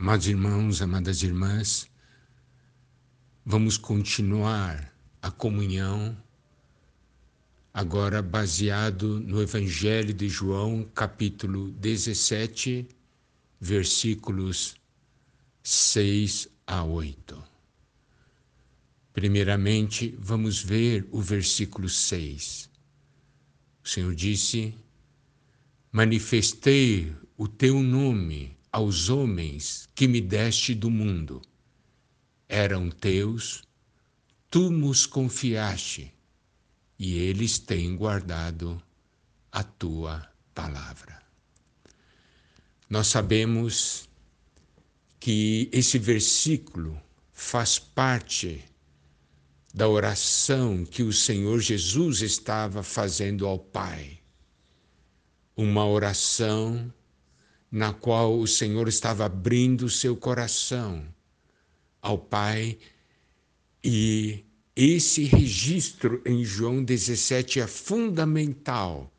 [0.00, 1.90] Amados irmãos, amadas irmãs,
[3.44, 6.16] vamos continuar a comunhão,
[7.74, 12.86] agora baseado no Evangelho de João, capítulo 17,
[13.60, 14.76] versículos
[15.64, 17.44] 6 a 8.
[19.12, 22.70] Primeiramente, vamos ver o versículo 6.
[23.82, 24.72] O Senhor disse:
[25.90, 31.42] Manifestei o teu nome aos homens que me deste do mundo.
[32.48, 33.62] Eram teus,
[34.50, 36.12] tu nos confiaste,
[36.98, 38.82] e eles têm guardado
[39.52, 41.20] a tua palavra.
[42.88, 44.08] Nós sabemos
[45.20, 47.00] que esse versículo
[47.32, 48.64] faz parte
[49.74, 54.18] da oração que o Senhor Jesus estava fazendo ao Pai.
[55.56, 56.92] Uma oração
[57.70, 61.06] na qual o Senhor estava abrindo seu coração
[62.00, 62.78] ao Pai
[63.82, 64.44] e
[64.74, 69.12] esse registro em João 17 é fundamental,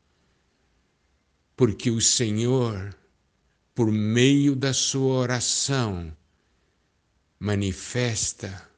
[1.56, 2.96] porque o Senhor,
[3.76, 6.16] por meio da sua oração,
[7.38, 8.70] manifesta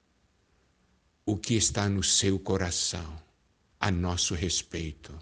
[1.25, 3.21] o que está no seu coração
[3.79, 5.17] a nosso respeito.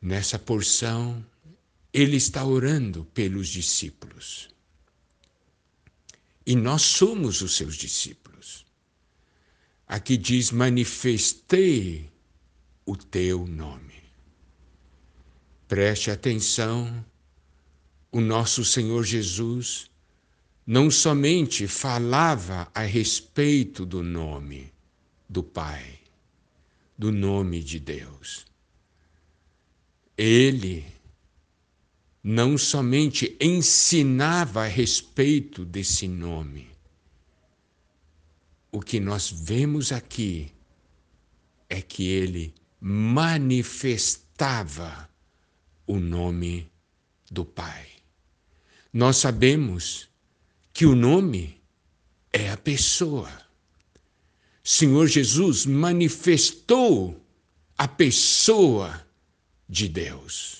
[0.00, 1.24] Nessa porção,
[1.92, 4.48] ele está orando pelos discípulos.
[6.44, 8.66] E nós somos os seus discípulos.
[9.86, 12.10] Aqui diz: manifestei
[12.84, 14.02] o teu nome.
[15.66, 17.04] Preste atenção,
[18.10, 19.90] o nosso Senhor Jesus
[20.66, 24.72] não somente falava a respeito do nome
[25.28, 25.98] do Pai,
[26.96, 28.46] do nome de Deus.
[30.16, 30.97] Ele
[32.22, 36.68] não somente ensinava a respeito desse nome.
[38.70, 40.52] O que nós vemos aqui
[41.68, 44.28] é que ele manifestava
[45.86, 46.70] o nome
[47.30, 47.86] do Pai.
[48.92, 50.08] Nós sabemos
[50.72, 51.60] que o nome
[52.32, 53.30] é a pessoa.
[54.62, 57.24] Senhor Jesus manifestou
[57.76, 59.06] a pessoa
[59.68, 60.57] de Deus.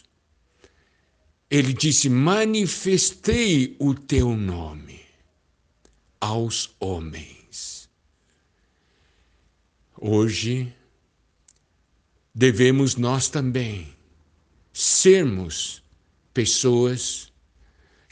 [1.50, 5.00] Ele disse: Manifestei o teu nome
[6.20, 7.88] aos homens.
[9.97, 10.72] Hoje,
[12.34, 13.88] devemos nós também
[14.72, 15.82] sermos
[16.32, 17.32] pessoas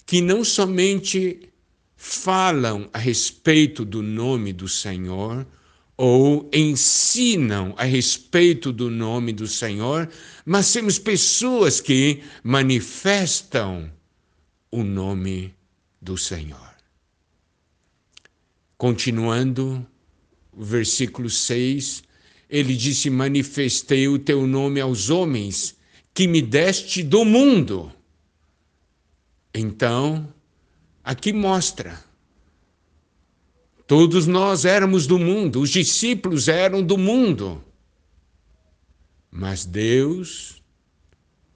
[0.04, 1.48] que não somente
[1.96, 5.46] falam a respeito do nome do Senhor
[5.96, 10.08] ou ensinam a respeito do nome do Senhor,
[10.44, 13.90] mas temos pessoas que manifestam
[14.70, 15.54] o nome
[16.00, 16.74] do Senhor.
[18.76, 19.86] Continuando,
[20.54, 22.02] versículo 6,
[22.50, 25.74] ele disse: Manifestei o teu nome aos homens
[26.12, 27.90] que me deste do mundo.
[29.54, 30.30] Então,
[31.06, 31.96] Aqui mostra.
[33.86, 37.62] Todos nós éramos do mundo, os discípulos eram do mundo.
[39.30, 40.62] Mas Deus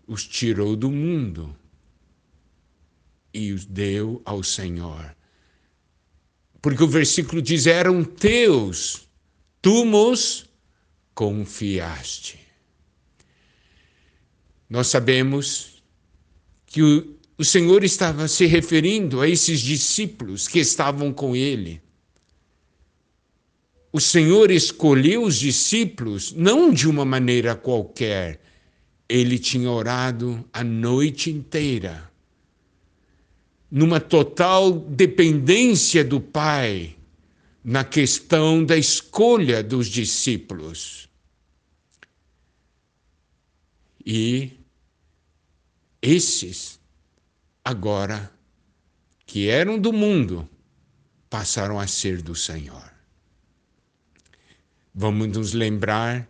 [0.06, 1.56] os tirou do mundo
[3.32, 5.16] e os deu ao Senhor.
[6.62, 9.08] Porque o versículo diz: eram teus,
[9.62, 10.48] tu nos
[11.14, 12.38] confiaste.
[14.69, 15.82] Nós sabemos
[16.66, 21.80] que o o Senhor estava se referindo a esses discípulos que estavam com ele.
[23.92, 28.40] O Senhor escolheu os discípulos não de uma maneira qualquer.
[29.08, 32.08] Ele tinha orado a noite inteira,
[33.68, 36.96] numa total dependência do Pai,
[37.64, 41.08] na questão da escolha dos discípulos.
[44.06, 44.52] E
[46.00, 46.80] esses
[47.64, 48.32] agora
[49.26, 50.48] que eram do mundo,
[51.28, 52.90] passaram a ser do Senhor.
[54.94, 56.28] Vamos nos lembrar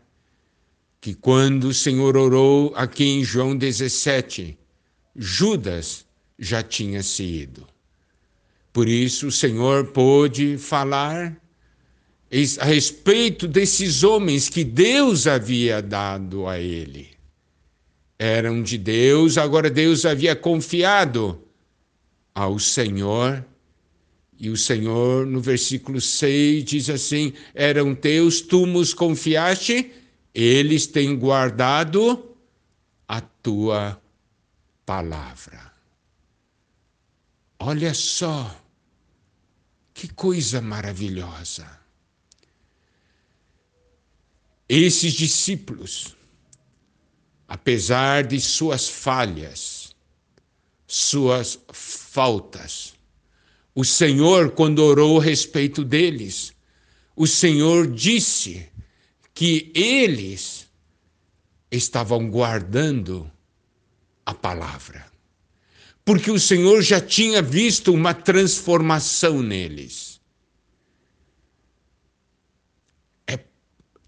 [1.00, 4.58] que quando o Senhor orou aqui em João 17,
[5.16, 6.06] Judas
[6.38, 7.66] já tinha se ido.
[8.72, 11.36] Por isso o Senhor pôde falar
[12.60, 17.20] a respeito desses homens que Deus havia dado a ele
[18.20, 21.42] eram de Deus, agora Deus havia confiado
[22.34, 23.42] ao Senhor.
[24.42, 29.92] E o Senhor, no versículo 6, diz assim: eram teus, tu nos confiaste,
[30.34, 32.34] eles têm guardado
[33.06, 34.00] a tua
[34.87, 35.70] palavra.
[37.58, 38.58] Olha só,
[39.92, 41.78] que coisa maravilhosa.
[44.66, 46.16] Esses discípulos,
[47.46, 49.94] apesar de suas falhas,
[50.87, 52.94] suas faltas,
[53.75, 56.52] o Senhor, quando orou a respeito deles,
[57.14, 58.69] o Senhor disse
[59.34, 60.69] que eles
[61.70, 63.31] estavam guardando
[64.26, 65.11] a palavra
[66.11, 70.20] porque o Senhor já tinha visto uma transformação neles.
[73.26, 73.38] É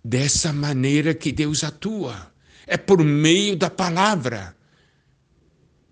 [0.05, 2.33] dessa maneira que Deus atua,
[2.67, 4.57] é por meio da palavra.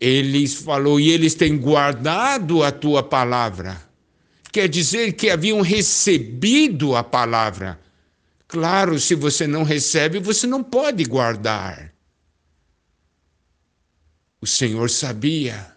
[0.00, 3.80] Eles falou, e eles têm guardado a tua palavra.
[4.50, 7.78] Quer dizer que haviam recebido a palavra.
[8.48, 11.92] Claro, se você não recebe, você não pode guardar.
[14.40, 15.70] O Senhor sabia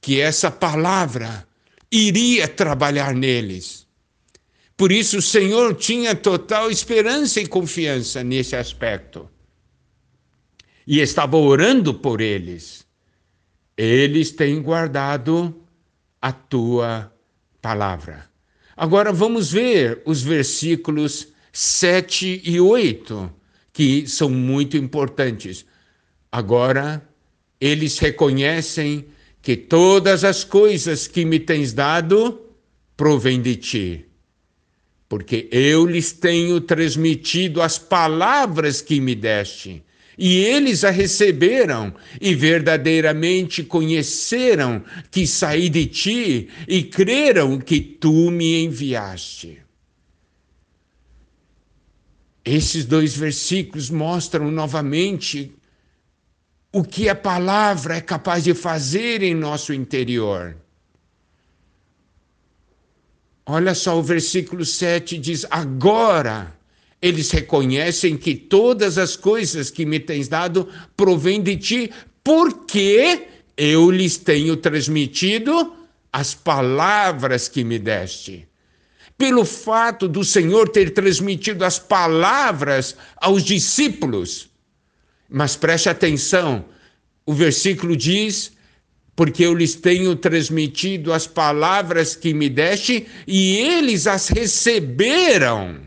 [0.00, 1.48] que essa palavra
[1.90, 3.86] iria trabalhar neles.
[4.76, 9.28] Por isso o Senhor tinha total esperança e confiança nesse aspecto.
[10.86, 12.85] E estava orando por eles.
[13.76, 15.54] Eles têm guardado
[16.20, 17.12] a tua
[17.60, 18.28] palavra.
[18.76, 23.30] Agora vamos ver os versículos 7 e 8,
[23.72, 25.64] que são muito importantes.
[26.30, 27.06] Agora,
[27.60, 29.06] eles reconhecem
[29.40, 32.40] que todas as coisas que me tens dado
[32.96, 34.04] provêm de ti.
[35.08, 39.82] Porque eu lhes tenho transmitido as palavras que me deste,
[40.18, 48.30] e eles a receberam e verdadeiramente conheceram que saí de ti e creram que tu
[48.30, 49.62] me enviaste.
[52.44, 55.52] Esses dois versículos mostram novamente
[56.72, 60.56] o que a palavra é capaz de fazer em nosso interior.
[63.44, 66.56] Olha só, o versículo 7 diz: Agora
[67.00, 71.90] eles reconhecem que todas as coisas que me tens dado provêm de ti,
[72.24, 75.74] porque eu lhes tenho transmitido
[76.12, 78.48] as palavras que me deste.
[79.18, 84.50] Pelo fato do Senhor ter transmitido as palavras aos discípulos,
[85.28, 86.64] mas preste atenção,
[87.24, 88.52] o versículo diz:
[89.14, 95.80] Porque eu lhes tenho transmitido as palavras que me deste e eles as receberam.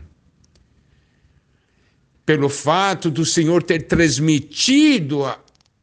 [2.24, 5.24] Pelo fato do Senhor ter transmitido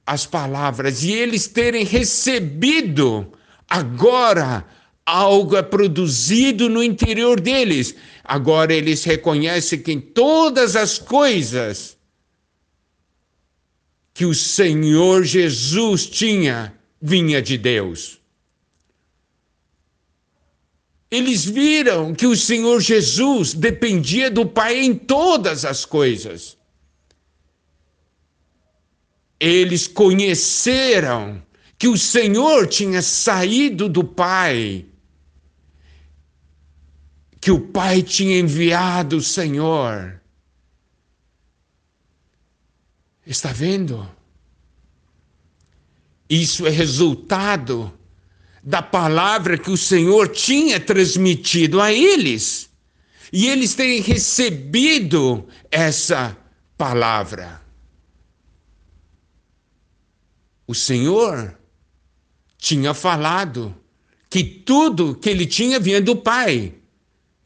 [0.05, 3.31] as palavras e eles terem recebido,
[3.69, 4.65] agora
[5.05, 7.95] algo é produzido no interior deles.
[8.23, 11.97] Agora eles reconhecem que em todas as coisas
[14.13, 18.19] que o Senhor Jesus tinha vinha de Deus.
[21.09, 26.57] Eles viram que o Senhor Jesus dependia do Pai em todas as coisas.
[29.39, 31.41] Eles conheceram
[31.77, 34.85] que o Senhor tinha saído do Pai,
[37.39, 40.17] que o Pai tinha enviado o Senhor
[43.27, 44.09] Está vendo?
[46.29, 47.91] Isso é resultado
[48.67, 52.69] da palavra que o Senhor tinha transmitido a eles.
[53.31, 56.35] E eles têm recebido essa
[56.77, 57.61] palavra.
[60.67, 61.57] O Senhor
[62.57, 63.73] tinha falado
[64.29, 66.73] que tudo que ele tinha vinha do Pai.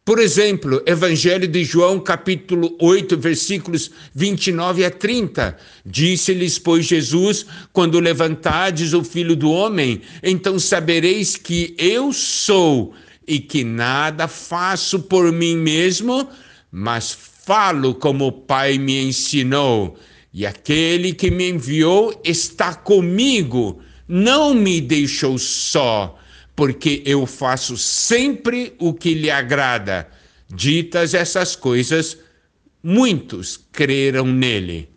[0.03, 5.55] Por exemplo, Evangelho de João, capítulo 8, versículos 29 a 30.
[5.85, 12.95] Disse-lhes, pois, Jesus: Quando levantardes o filho do homem, então sabereis que eu sou
[13.27, 16.27] e que nada faço por mim mesmo,
[16.71, 17.15] mas
[17.45, 19.95] falo como o Pai me ensinou.
[20.33, 26.17] E aquele que me enviou está comigo, não me deixou só
[26.55, 30.07] porque eu faço sempre o que lhe agrada.
[30.53, 32.17] Ditas essas coisas,
[32.83, 34.89] muitos creram nele.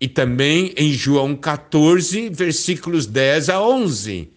[0.00, 4.30] E também em João 14, versículos 10 a 11.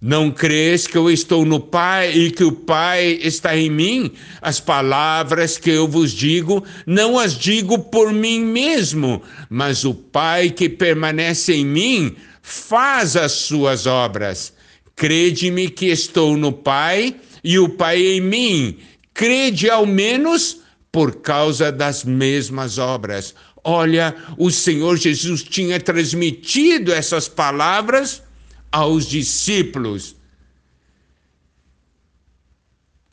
[0.00, 4.12] Não crês que eu estou no Pai e que o Pai está em mim?
[4.40, 9.20] As palavras que eu vos digo, não as digo por mim mesmo,
[9.50, 14.52] mas o Pai que permanece em mim faz as suas obras.
[14.98, 18.78] Crede-me que estou no Pai e o Pai em mim.
[19.14, 23.32] Crede ao menos por causa das mesmas obras.
[23.62, 28.20] Olha, o Senhor Jesus tinha transmitido essas palavras
[28.72, 30.16] aos discípulos.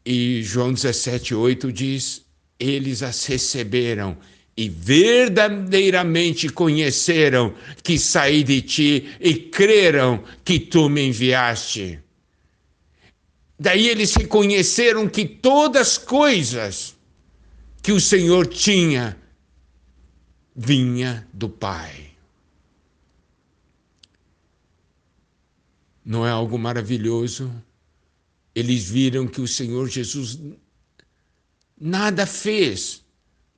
[0.03, 2.25] E João 17, 8 diz:
[2.59, 4.17] Eles as receberam
[4.57, 11.99] e verdadeiramente conheceram que saí de ti e creram que tu me enviaste.
[13.59, 16.95] Daí eles reconheceram que todas as coisas
[17.81, 19.17] que o Senhor tinha
[20.55, 22.11] vinha do Pai.
[26.03, 27.51] Não é algo maravilhoso?
[28.53, 30.39] Eles viram que o Senhor Jesus
[31.79, 33.04] nada fez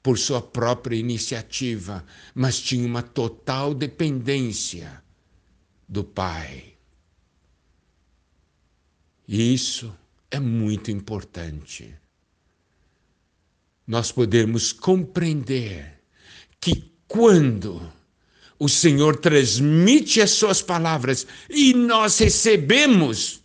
[0.08, 2.02] por sua própria iniciativa,
[2.34, 5.04] mas tinha uma total dependência
[5.86, 6.76] do Pai.
[9.28, 9.94] E isso
[10.32, 11.94] é muito importante.
[13.86, 16.02] Nós podemos compreender
[16.62, 17.92] que quando
[18.58, 23.44] o Senhor transmite as suas palavras e nós recebemos,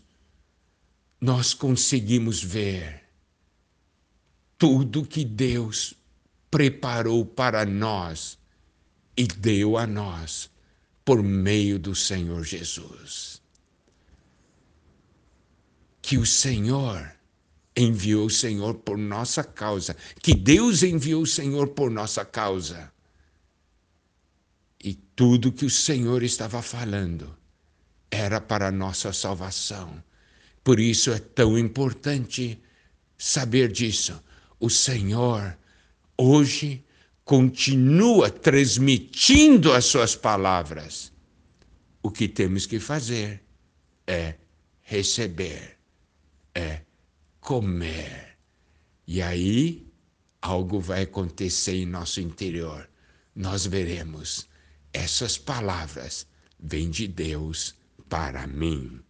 [1.20, 3.02] nós conseguimos ver
[4.56, 6.00] tudo que Deus
[6.52, 8.38] preparou para nós
[9.16, 10.50] e deu a nós
[11.02, 13.40] por meio do Senhor Jesus.
[16.02, 17.10] Que o Senhor
[17.74, 22.92] enviou o Senhor por nossa causa, que Deus enviou o Senhor por nossa causa.
[24.84, 27.34] E tudo que o Senhor estava falando
[28.10, 30.04] era para nossa salvação.
[30.62, 32.62] Por isso é tão importante
[33.16, 34.22] saber disso.
[34.60, 35.56] O Senhor
[36.22, 36.84] hoje
[37.24, 41.12] continua transmitindo as suas palavras.
[42.02, 43.42] O que temos que fazer
[44.06, 44.34] é
[44.80, 45.78] receber,
[46.54, 46.82] é
[47.40, 48.38] comer.
[49.06, 49.86] E aí
[50.40, 52.88] algo vai acontecer em nosso interior.
[53.34, 54.48] Nós veremos
[54.92, 56.26] essas palavras
[56.58, 57.74] vêm de Deus
[58.08, 59.00] para mim.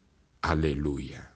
[0.41, 1.32] Aleluia.